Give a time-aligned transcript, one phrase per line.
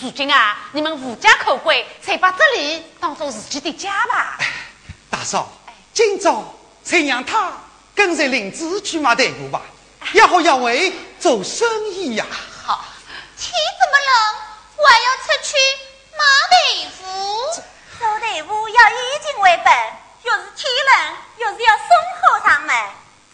[0.00, 4.38] 如今啊，你们无家可归，才把这里当做自己的家吧。
[5.10, 5.50] 大嫂，
[5.92, 7.52] 今朝才让他
[7.96, 9.60] 跟着林子去买豆腐吧，
[10.12, 12.24] 也好要为做生意呀。
[12.64, 12.84] 好，
[13.36, 14.40] 天这么冷，
[14.76, 15.56] 我还要出去
[16.12, 17.62] 买豆腐。
[17.98, 18.94] 做豆腐要以
[19.26, 19.74] 情为本，
[20.22, 21.86] 又是天冷，又是要送
[22.22, 22.76] 货上门，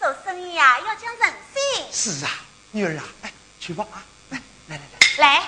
[0.00, 1.84] 做生意呀要讲诚信。
[1.92, 2.30] 是啊，
[2.70, 4.82] 女儿啊，哎，去吧啊，来来来
[5.18, 5.42] 来，来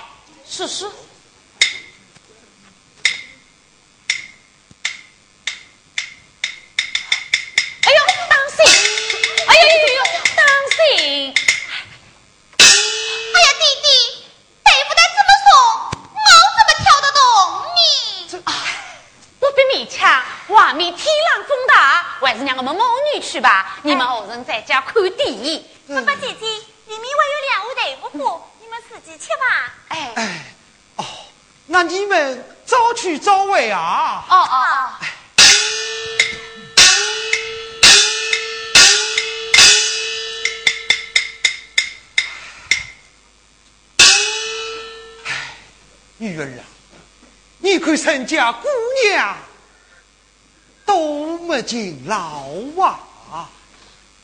[9.57, 11.33] 试试。
[22.19, 25.65] 还是让我们母女去吧，你们二人在家看电影。
[25.87, 29.73] 爸爸姐姐，里面还有两壶豆腐花，你们自己吃吧。
[29.87, 30.45] 哎哎，
[30.97, 31.05] 哦，
[31.67, 34.25] 那你们早去早回啊。
[34.29, 35.06] 哦哦哦。
[46.17, 46.63] 女儿啊，
[47.59, 48.67] 你看人家姑
[49.03, 49.37] 娘。
[50.85, 53.49] 都没进牢啊！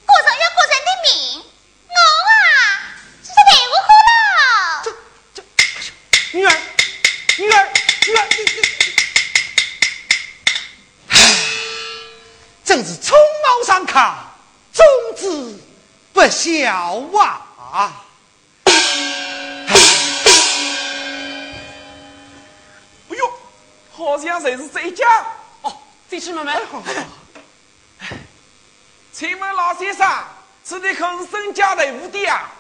[0.06, 1.44] 过人要过人的命，
[1.90, 1.96] 我
[2.32, 4.82] 啊，只是内务好了。
[4.82, 4.88] 这
[5.34, 5.38] 这，
[6.32, 6.50] 女儿，
[7.38, 7.56] 女儿，
[8.08, 8.20] 女儿，
[11.10, 11.16] 唉，
[12.64, 14.16] 真是匆忙上炕，
[14.72, 14.86] 终
[15.18, 15.60] 子
[16.14, 17.04] 不孝
[17.60, 18.06] 啊！
[24.06, 25.06] 好像才是这家？
[26.10, 26.54] 弟兄们们，
[29.12, 30.08] 请问老先生，
[30.64, 32.52] 这里可是沈家的屋的啊？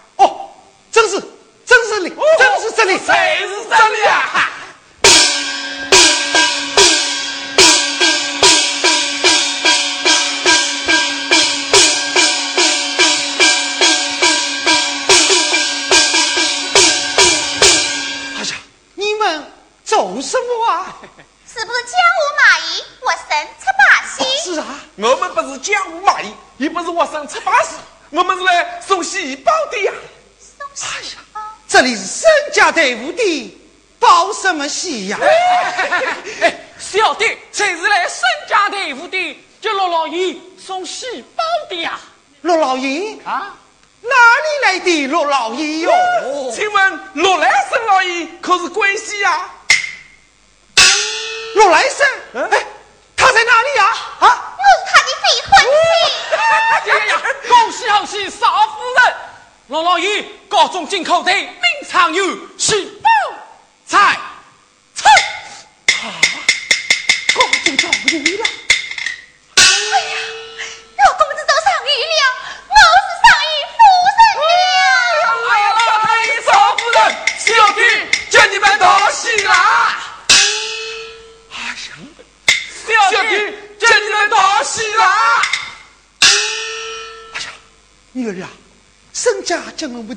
[89.83, 90.15] 沈家将我们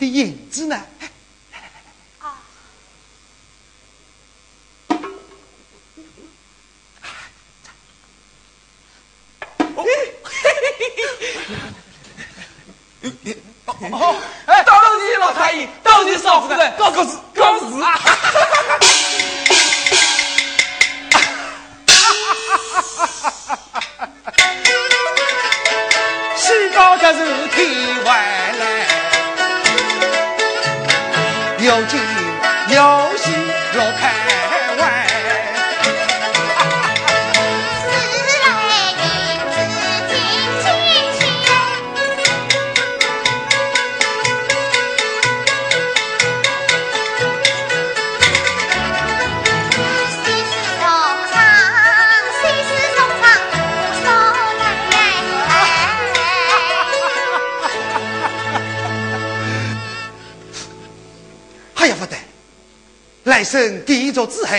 [63.37, 64.53] 来生第一座之后，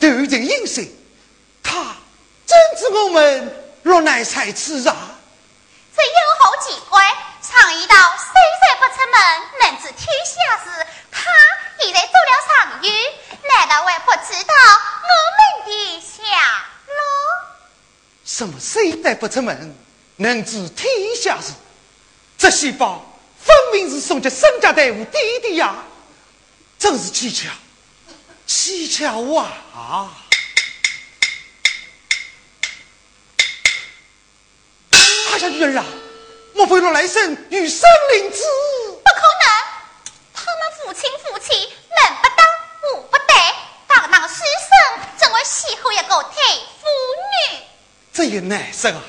[0.00, 0.84] 断尽音声，
[1.62, 1.96] 他
[2.44, 5.14] 怎知我们若乃才此啊？
[5.96, 6.10] 这有
[6.40, 7.00] 何奇怪？
[7.40, 8.26] 常言道，岁
[8.58, 9.22] 岁不出门，
[9.62, 10.34] 能知天下
[10.64, 10.84] 事。
[11.12, 11.30] 他
[11.78, 12.90] 现在做了上谕，
[13.56, 14.52] 难道还不知道
[15.06, 16.98] 我们的下落？
[18.24, 19.76] 什么岁岁不出门，
[20.16, 21.52] 能知天下事？
[22.36, 25.76] 这喜报分明是送给沈家队伍弟弟呀！
[26.80, 27.48] 真是蹊跷，
[28.48, 30.10] 蹊跷啊！
[34.90, 35.84] 哎呀，女儿啊，
[36.54, 38.42] 莫非罗来生与生灵子？
[39.04, 39.46] 不可能，
[40.32, 42.46] 他们父亲夫妻门不当
[42.80, 43.36] 户不对，
[43.86, 44.40] 堂堂书生
[45.18, 46.86] 怎会邂逅一个太妇
[47.52, 47.60] 女？
[48.14, 49.02] 这也难生啊！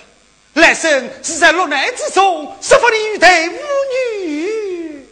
[0.55, 5.09] 来生是在落难之中，设法的与待妇女。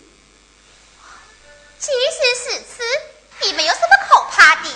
[1.79, 2.83] 即使是此，
[3.43, 4.69] 也没有什么可怕的。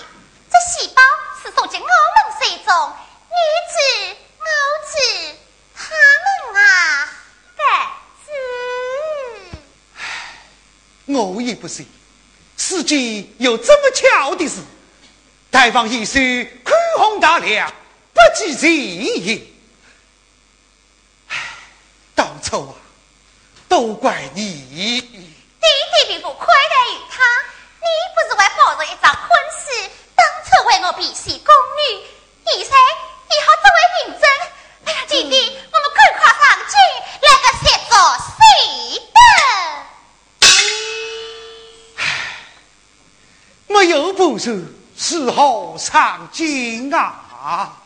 [0.49, 1.01] 这细胞
[1.41, 1.91] 是送进我们
[2.39, 2.93] 水中，
[3.29, 3.35] 你
[3.71, 3.75] 知
[4.39, 4.45] 我
[4.91, 4.95] 知，
[5.75, 5.81] 他
[6.53, 7.09] 们啊，
[7.57, 7.61] 该
[8.25, 8.27] 知。
[11.13, 11.87] 我也不信，
[12.57, 14.61] 世间有这么巧的事。
[15.49, 17.73] 大王一时宽宏大量，
[18.13, 19.41] 不计前嫌。
[22.15, 22.75] 当初啊，
[23.67, 25.01] 都怪你。
[25.01, 25.17] 弟
[25.59, 27.21] 弟并不亏待于他，
[28.63, 29.27] 抱着一张婚
[29.57, 32.05] 事，当初为我比戏宫女，
[32.45, 32.75] 现在
[33.27, 34.23] 以后作为认真。
[34.85, 35.35] 哎呀，弟弟，
[35.71, 36.73] 我们赶快上去
[37.25, 37.97] 来个协作
[38.37, 38.39] 谁
[39.17, 39.19] 的？
[43.65, 44.63] 没有本事，
[44.95, 47.80] 只好上京啊？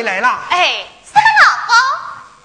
[0.00, 0.28] 回来了？
[0.48, 1.76] 哎，什么老公？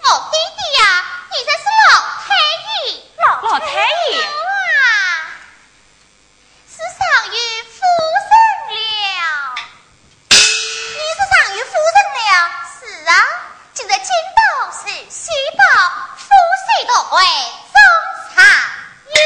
[0.04, 0.84] 我弟弟呀，
[1.32, 2.28] 现在是老太
[2.68, 3.66] 爷，老老太
[4.12, 4.28] 爷啊，
[6.68, 7.00] 是上
[7.32, 7.34] 于
[7.64, 7.80] 夫
[8.28, 8.36] 人
[8.76, 9.56] 了。
[10.28, 12.28] 你是上于夫人了？
[12.76, 13.16] 是啊，
[13.74, 14.40] 就在金宝
[14.74, 15.64] 是西宝，
[16.18, 16.28] 夫
[16.60, 17.24] 婿都会
[17.72, 17.80] 中
[18.36, 18.44] 常
[19.08, 19.18] 玉。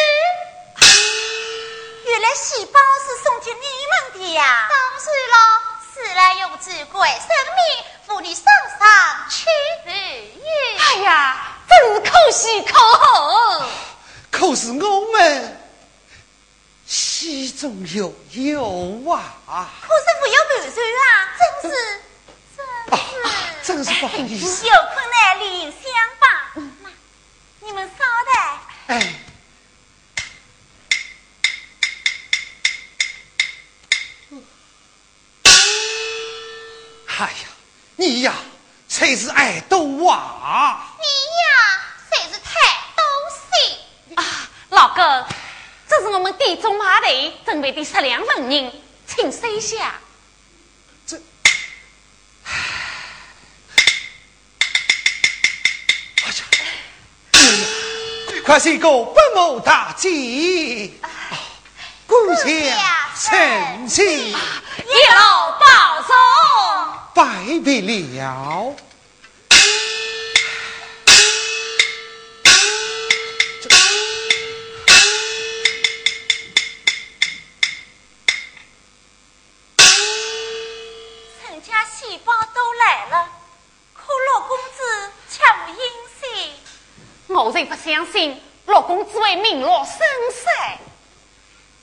[2.05, 4.67] 原来喜宝是送给你们的呀？
[4.69, 5.65] 当然了。
[5.91, 8.45] 自来用之贵生命，妇女上
[8.79, 9.45] 上去
[9.85, 10.77] 日月。
[10.79, 13.69] 哎呀，真是可喜可贺。
[14.31, 15.59] 可是我们
[16.85, 19.67] 喜中有忧啊！
[19.81, 21.03] 可是没有满足啊，
[21.61, 21.75] 真是，
[22.55, 22.63] 真
[23.83, 24.65] 是，真是不好意思。
[24.65, 25.81] 有困难另想
[26.17, 26.25] 吧。
[27.59, 28.33] 你们稍待。
[28.87, 29.15] 哎。
[37.19, 37.49] 哎呀，
[37.97, 38.33] 你呀
[39.09, 40.85] 才是爱斗啊！
[40.99, 41.03] 你
[41.41, 41.47] 呀
[42.11, 42.51] 才是太
[42.95, 43.01] 多
[43.49, 43.49] 心
[44.15, 44.23] 啊！
[44.69, 45.25] 老哥，
[45.87, 48.71] 这是我们地中马队准备的十两纹银，
[49.07, 49.95] 请收下。
[51.07, 51.19] 这，
[52.43, 52.51] 哎
[56.27, 56.43] 呀，
[58.45, 61.01] 快是个不谋大计，
[62.05, 62.45] 顾家
[63.19, 64.35] 成亲，一路
[65.59, 66.13] 保重。
[67.15, 67.25] 拜
[67.65, 68.75] 别了，
[87.99, 89.99] 相信陆公只会名落孙
[90.31, 90.77] 山。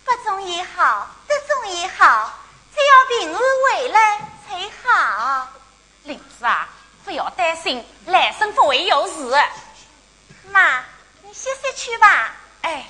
[0.02, 2.32] 不中也好，不中也好，
[2.74, 4.20] 只要平安回来。
[4.48, 5.46] 才好，
[6.04, 6.70] 林子啊，
[7.04, 9.30] 不要担心，来生不会有事。
[10.50, 10.82] 妈，
[11.20, 12.34] 你歇歇去吧。
[12.62, 12.86] 哎。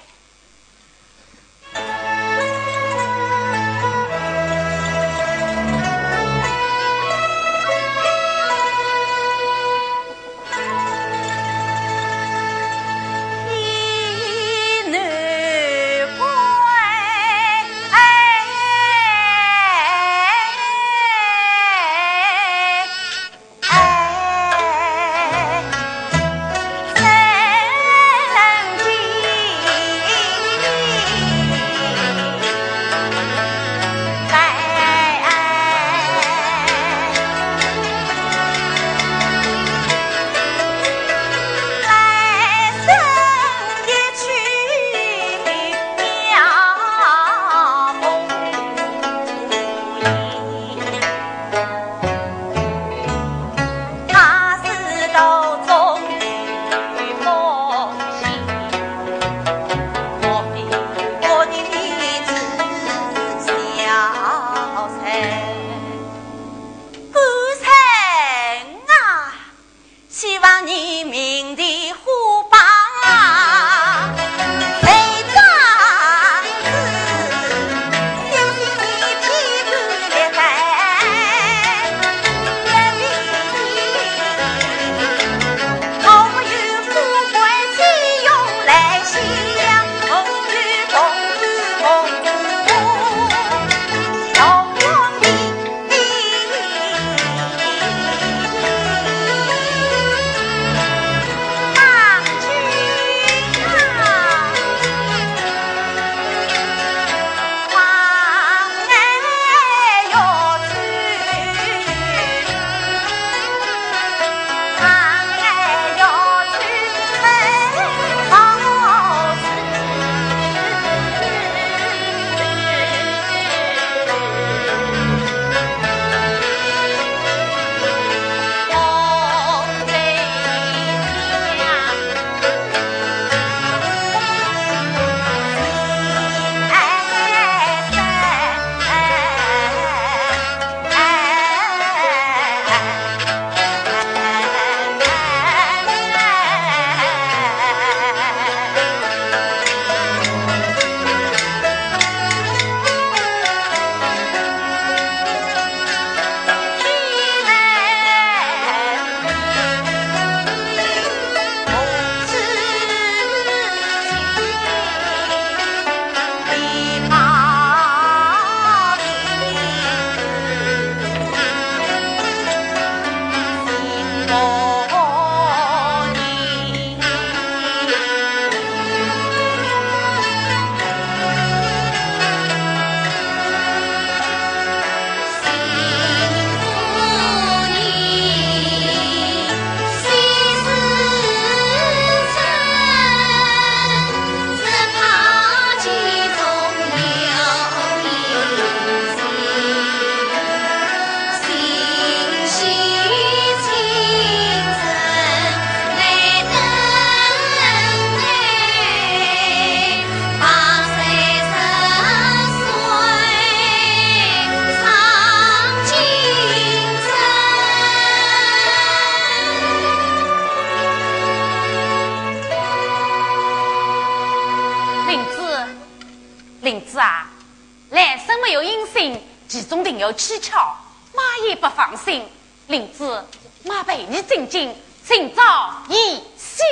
[230.07, 230.77] 有蹊跷，
[231.13, 232.25] 妈也不放心。
[232.69, 233.25] 林子，
[233.65, 234.73] 妈陪你进京，
[235.05, 236.63] 寻找一喜。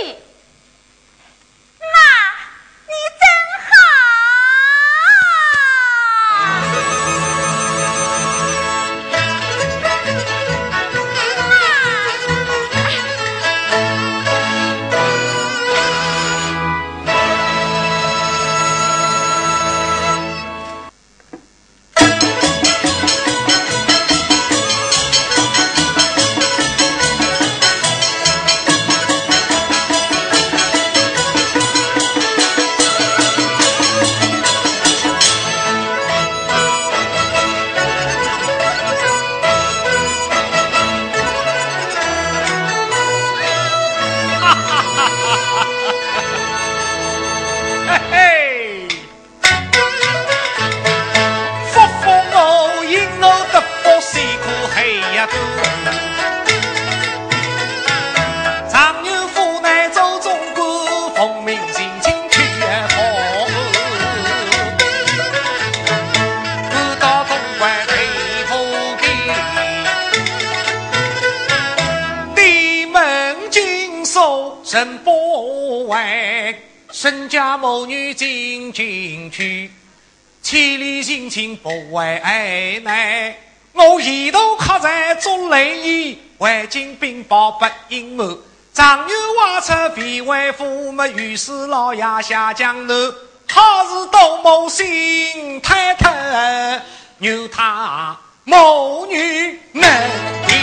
[79.35, 79.69] 去
[80.41, 83.35] 千里行军不为难，
[83.73, 88.37] 我一头刻在做雷衣，万金兵宝不隐瞒。
[88.73, 92.97] 常有挖出皮外父母，于是老爷下江南，
[93.51, 96.09] 好事多谋心太特，
[97.19, 99.83] 牛他母女能
[100.47, 100.59] 平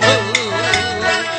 [0.00, 1.35] 安。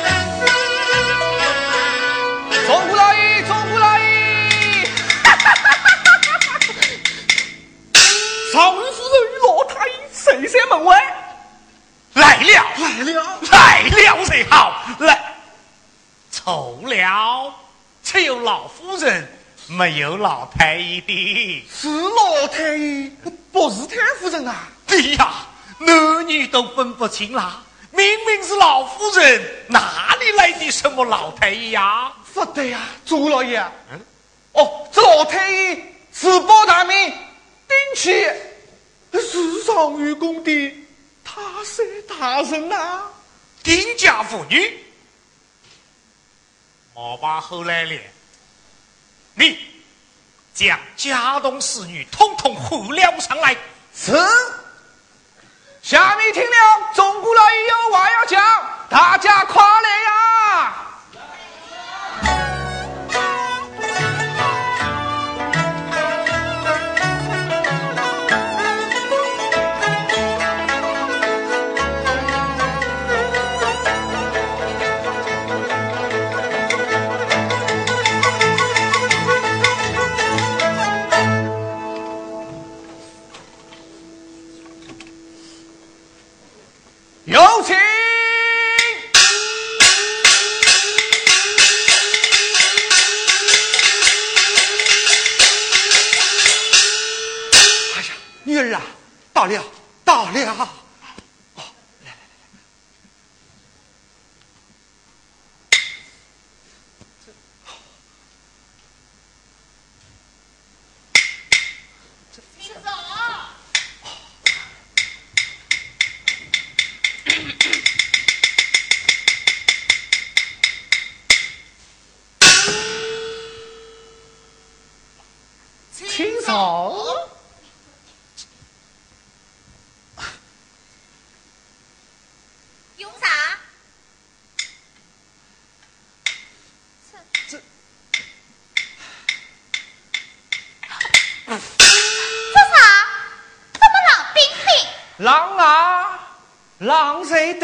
[10.32, 11.14] 谁在门外？
[12.14, 14.82] 来了，来了，来了才好。
[14.98, 15.34] 来，
[16.30, 17.54] 错了，
[18.02, 19.28] 只有老夫人，
[19.68, 21.66] 没有老太医的。
[21.70, 23.12] 是老太医，
[23.52, 24.68] 不是太夫人啊。
[24.86, 25.46] 对呀，
[25.78, 27.62] 男女都分不清啦。
[27.90, 32.12] 明明是老夫人，哪里来的什么老太医呀？
[32.34, 33.58] 不对呀，朱老爷。
[33.92, 34.00] 嗯。
[34.52, 38.26] 哦，这老太医自报大名，顶起
[39.12, 40.86] 是上愚公的
[41.24, 43.02] 他山大人呐，
[43.62, 44.84] 丁家妇女。
[46.94, 48.00] 莫把后来了，
[49.34, 49.58] 你
[50.52, 53.56] 将家中侍女统统呼了上来。
[53.94, 54.12] 是。
[55.80, 58.42] 下面听了，钟姑老爷有话要讲，
[58.90, 60.87] 大家快来呀！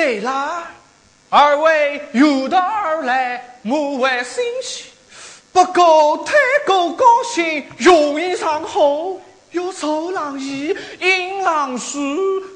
[0.04, 0.70] 对啦，
[1.30, 4.84] 二位有道而来，莫为欣喜。
[5.50, 6.34] 不过太
[6.66, 9.18] 过高兴，容易上火，
[9.52, 11.98] 要受冷意，饮冷水，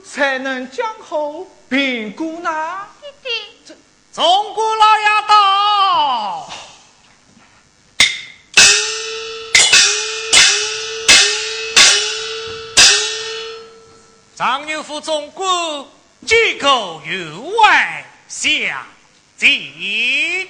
[0.04, 1.36] 才能讲好
[1.70, 2.50] 评估呢。
[3.00, 3.30] 弟弟，
[3.64, 3.74] 这
[4.12, 6.52] 中国老爷到，
[14.36, 15.46] 张牛府总管。
[16.28, 18.52] 举口员外相
[19.38, 19.48] 见。
[19.48, 20.46] 你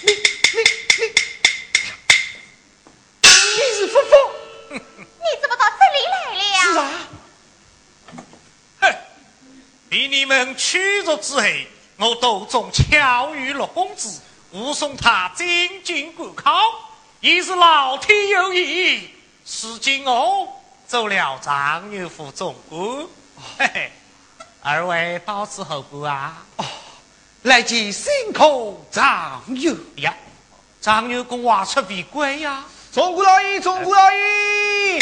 [0.00, 0.12] 你
[0.52, 1.02] 你，
[3.24, 4.14] 你是夫妇？
[4.70, 4.78] 你
[5.42, 6.70] 怎么到这里来了？
[6.72, 6.80] 是啊。
[8.80, 8.94] 哼，
[9.88, 11.42] 被你们驱逐之后，
[11.96, 14.20] 我都中巧遇六公子，
[14.52, 16.60] 护送他进京赶考，
[17.18, 19.10] 已是老天有意。
[19.62, 20.59] 如今我。
[20.90, 22.80] 走了张牛府总管，
[23.56, 23.92] 嘿嘿，
[24.60, 26.42] 二位到此何故啊？
[26.56, 26.64] 哦，
[27.42, 30.12] 来见辛苦张牛呀！
[30.80, 32.64] 张牛公挖出为贵呀！
[32.90, 34.98] 总管老爷，总管老爷，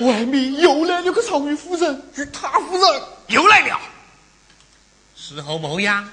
[0.00, 3.80] 外面又来了个常玉夫人与他夫人，又来了，
[5.14, 6.12] 时候模样。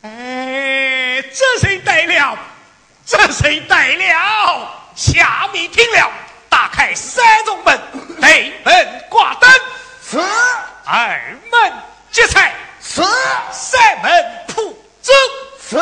[0.00, 2.36] 哎，这谁带了？
[3.04, 4.68] 这谁带了？
[4.94, 6.10] 下面听了，
[6.48, 7.80] 打开三重门，
[8.18, 9.50] 内门挂灯，
[10.08, 10.18] 是；
[10.84, 11.18] 二
[11.50, 11.72] 门
[12.10, 13.02] 接财，是；
[13.50, 15.12] 三门铺粥，
[15.70, 15.78] 是；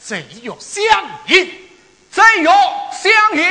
[0.00, 0.82] 贼要相
[1.26, 1.68] 迎，
[2.10, 3.46] 贼要相迎。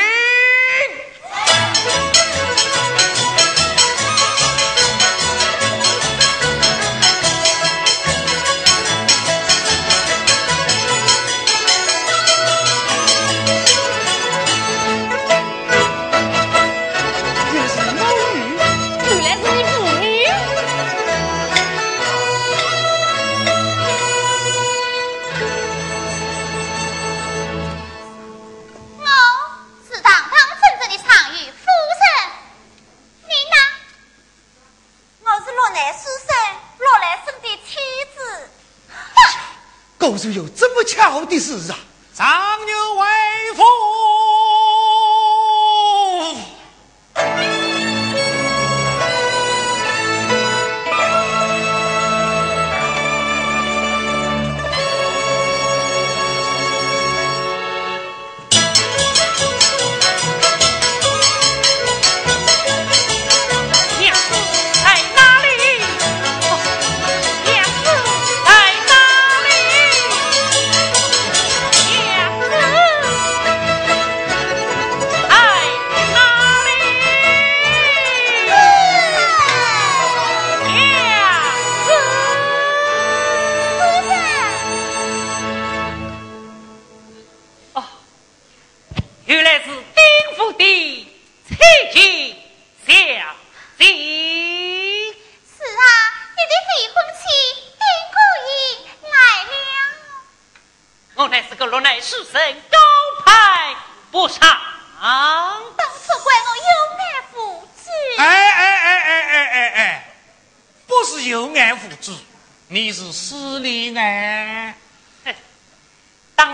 [40.06, 41.80] 都是有这么巧的事啊！
[42.14, 42.28] 张
[42.64, 43.08] 牛为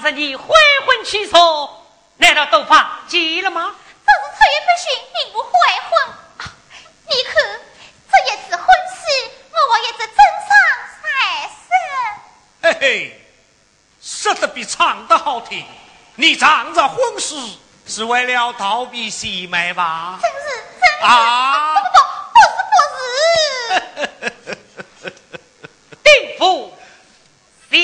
[0.01, 0.47] 当时你悔
[0.87, 1.85] 婚起错，
[2.17, 3.75] 难道都怕急了吗？
[4.03, 5.51] 这是出于不逊，并不悔
[5.91, 5.91] 婚。
[7.07, 7.33] 你看，
[8.11, 9.03] 这一次婚事，
[9.69, 10.15] 我也是真
[10.47, 10.57] 唱
[10.97, 11.05] 才
[11.53, 11.69] 是。
[12.63, 13.21] 嘿嘿，
[14.01, 15.63] 说的比唱的好听。
[16.15, 17.35] 你仗着婚事
[17.85, 20.17] 是为了逃避喜妹吧？
[20.19, 21.75] 真是真啊！
[21.75, 21.99] 不不
[22.33, 25.11] 不，不是不是。
[26.01, 26.75] 定府
[27.69, 27.77] 下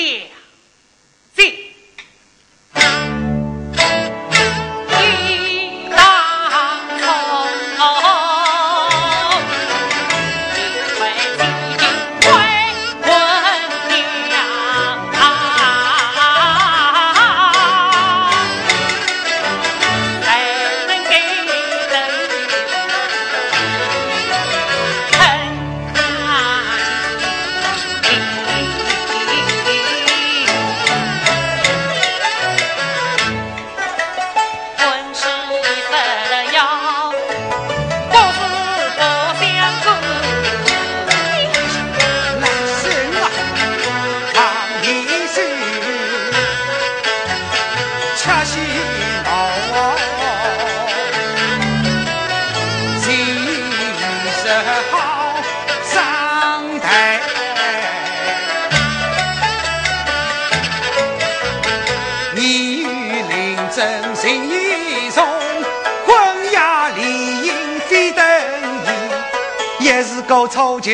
[70.48, 70.90] 草就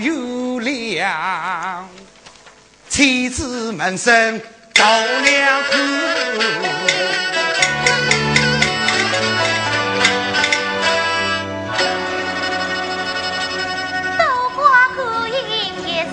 [0.00, 1.88] 有粮，
[2.88, 4.40] 妻子门生
[4.74, 4.84] 高
[5.22, 5.76] 粱苦。
[14.18, 15.34] 豆瓜谷营
[15.86, 16.10] 也是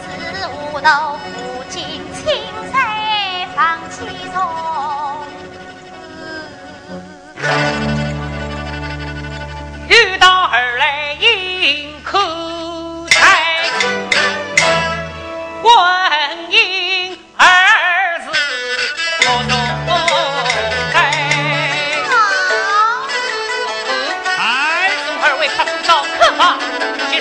[0.71, 1.81] 无道，父亲
[2.13, 2.23] 亲
[2.71, 4.37] 在放其中。
[9.89, 11.12] 遇到儿来
[15.63, 15.71] 问
[16.51, 18.27] 因儿子
[19.21, 19.51] 我中
[20.91, 20.95] 开，
[24.37, 26.59] 哎，送二位他知道客房，
[27.09, 27.11] 去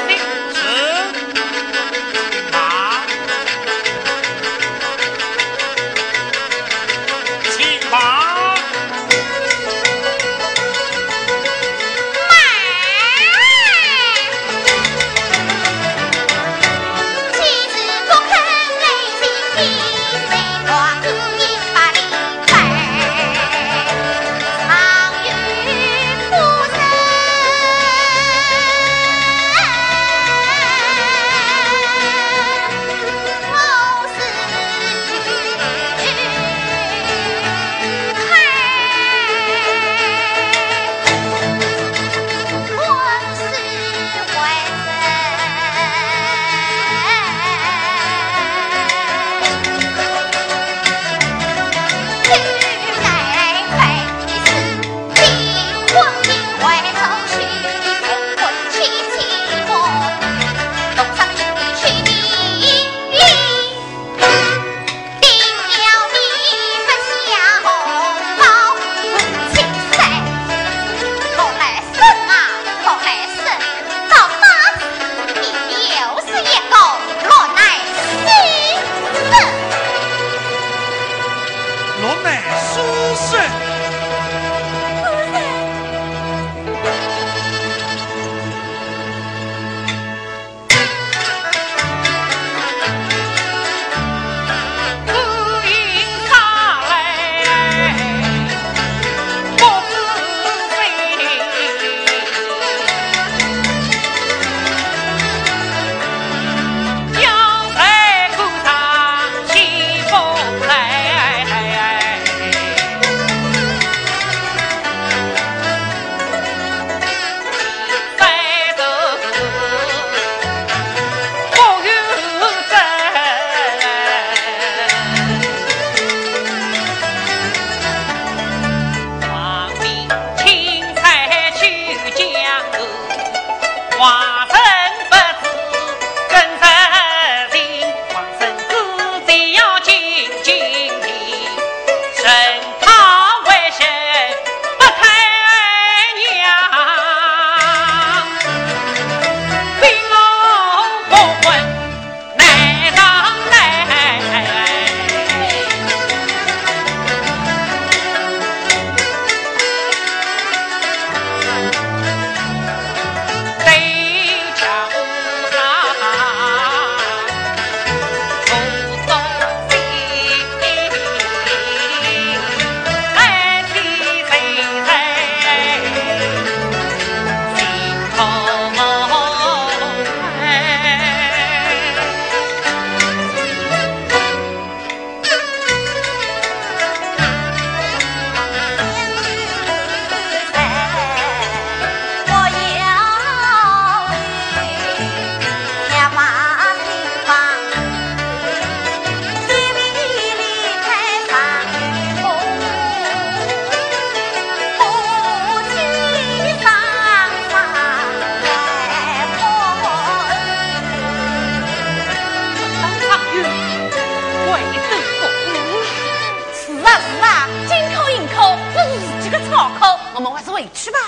[220.63, 220.99] 回去吧。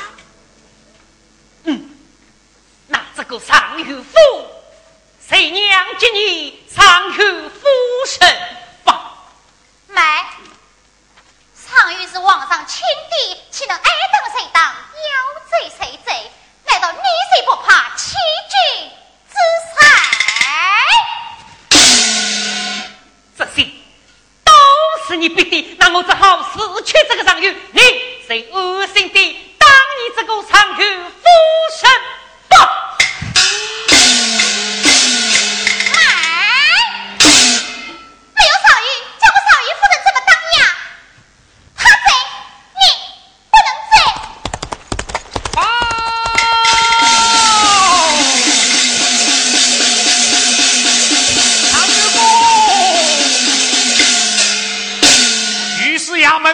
[1.62, 1.88] 嗯，
[2.88, 4.12] 那这个上有夫，
[5.28, 7.60] 谁娘接你上有夫
[8.04, 8.28] 身
[8.82, 9.12] 吧。
[9.86, 10.00] 没，
[11.54, 14.60] 常玉是皇上亲弟，岂能挨等谁当？
[14.64, 16.32] 要罪谁罪？
[16.66, 18.16] 难道你谁不怕欺
[18.50, 18.90] 君
[19.30, 19.36] 之
[19.76, 19.78] 才？
[23.38, 23.70] 这些
[24.42, 24.52] 都
[25.06, 27.56] 是你逼的，那我只好失去这个上玉。
[27.70, 27.80] 你
[28.26, 29.43] 最恶心的？
[29.96, 31.24] 你这个上玉夫
[31.78, 31.88] 神
[32.50, 32.60] 吧？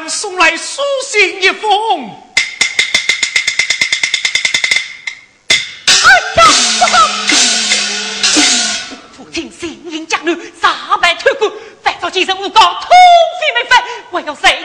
[0.09, 1.70] 送来书信一封。
[12.11, 12.89] 今生诬告，土
[13.39, 13.79] 匪没分，
[14.11, 14.60] 我要谁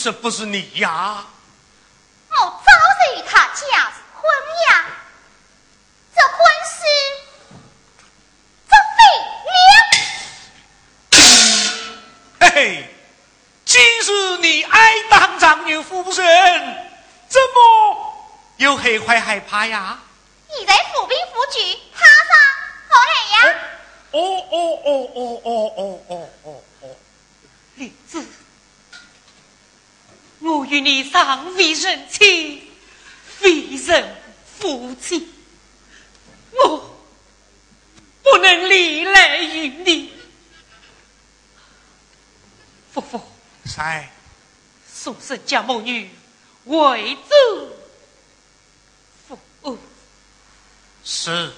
[0.00, 1.26] 是不是你呀？
[2.30, 4.24] 我早日与他家婚
[4.70, 4.86] 呀，
[6.16, 6.80] 这婚事
[8.70, 8.98] 这废
[9.50, 9.52] 了。
[12.40, 12.88] 嘿嘿，
[13.66, 16.16] 今日你爱当张牛夫人。
[17.28, 18.16] 怎么
[18.56, 19.98] 又害坏害怕呀？
[20.48, 22.32] 你在府兵府局，他上
[22.88, 23.54] 好害呀？
[24.12, 24.18] 哦
[24.50, 26.96] 哦哦哦哦哦哦哦哦！
[27.74, 28.24] 莲子，
[30.40, 32.62] 我与你尚未人亲，
[33.42, 34.16] 为人
[34.58, 35.28] 夫妻，
[36.52, 36.98] 我
[38.22, 40.12] 不能离来与你。
[42.92, 43.20] 夫妇，
[43.64, 44.08] 三
[44.92, 46.10] 宋生家母女。
[46.64, 47.76] 为子
[49.26, 49.78] 服务
[51.04, 51.52] 是。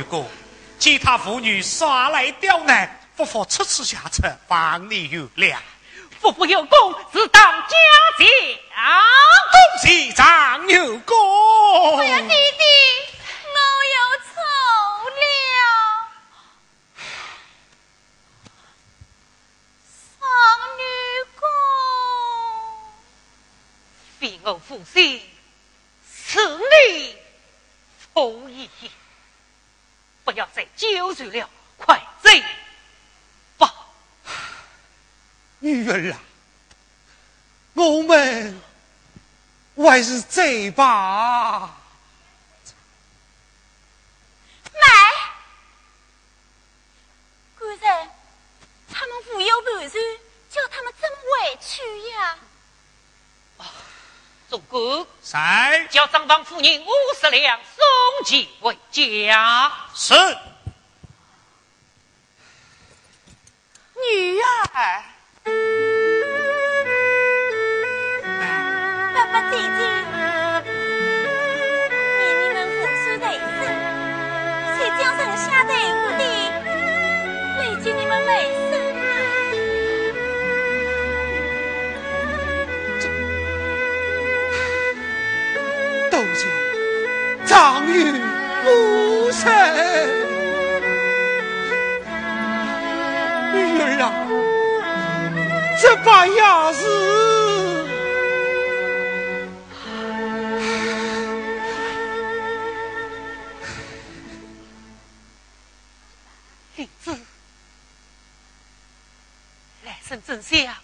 [0.00, 0.26] 常有哥，
[0.78, 5.58] 其他妇女耍赖刁难，夫妇出此下策，望你原谅。
[6.20, 7.76] 夫妇有功，自当嘉
[8.18, 8.26] 奖。
[9.52, 11.98] 恭喜张有功！
[11.98, 12.34] 哎呀，弟弟，
[13.44, 13.58] 我
[13.90, 14.32] 又错
[15.10, 15.22] 了。
[19.84, 20.28] 丧
[20.78, 20.82] 女
[21.38, 21.42] 公，
[24.18, 25.20] 非我父心，
[26.06, 27.16] 是你
[28.14, 28.70] 负义。
[30.32, 32.30] 不要再纠缠了，快走
[33.58, 33.74] 吧。
[35.58, 36.20] 女儿啊，
[37.74, 38.62] 我们
[39.76, 40.40] 还是走
[40.76, 41.76] 吧。
[44.72, 44.86] 妈，
[47.58, 48.08] 刚才
[48.92, 50.00] 他们无有盘算，
[50.48, 52.38] 叫他们怎么回去呀？
[54.48, 56.88] 总管在叫张房夫人五
[57.20, 57.60] 十两
[58.20, 59.72] 送其回家。
[59.94, 60.12] 是。
[63.96, 65.02] 女儿，
[69.14, 70.19] 爸爸姐姐，
[87.50, 88.12] 张玉
[88.64, 89.50] 无神，
[93.52, 94.06] 女儿啊，
[95.82, 96.86] 这把牙是。
[106.76, 107.18] 林子，
[109.82, 110.76] 来生真相，有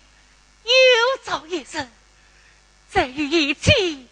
[1.25, 1.89] 朝一日
[2.91, 4.06] 再与一起